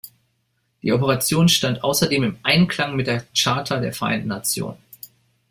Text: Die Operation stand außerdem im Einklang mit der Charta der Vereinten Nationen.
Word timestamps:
Die 0.81 0.93
Operation 0.93 1.47
stand 1.47 1.83
außerdem 1.83 2.23
im 2.23 2.39
Einklang 2.41 2.95
mit 2.95 3.05
der 3.05 3.23
Charta 3.37 3.79
der 3.79 3.93
Vereinten 3.93 4.29
Nationen. 4.29 4.79